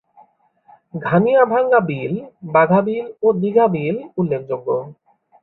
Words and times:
ঘানিয়াভাঙ্গা 1.01 1.79
বিল, 1.89 2.13
বাঘা 2.51 2.79
বিল 2.81 3.05
ও 3.23 3.27
দীঘা 3.41 3.65
বিল 3.73 3.95
উল্লেখযোগ্য। 4.17 4.67